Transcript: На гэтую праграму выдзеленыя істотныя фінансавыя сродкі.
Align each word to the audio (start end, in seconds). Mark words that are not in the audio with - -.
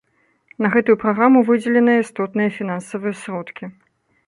На 0.65 0.71
гэтую 0.75 0.95
праграму 1.03 1.43
выдзеленыя 1.51 1.97
істотныя 2.05 2.49
фінансавыя 2.57 3.13
сродкі. 3.23 3.73